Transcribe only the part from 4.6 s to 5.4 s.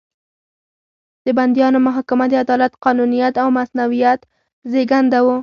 زېږنده وو.